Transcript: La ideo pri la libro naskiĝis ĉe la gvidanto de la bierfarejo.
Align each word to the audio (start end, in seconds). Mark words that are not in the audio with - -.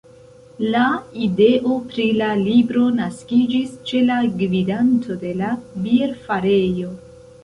La 0.75 0.83
ideo 1.25 1.75
pri 1.91 2.05
la 2.21 2.29
libro 2.39 2.85
naskiĝis 2.99 3.75
ĉe 3.91 4.01
la 4.07 4.15
gvidanto 4.39 5.19
de 5.25 5.35
la 5.43 5.51
bierfarejo. 5.85 6.89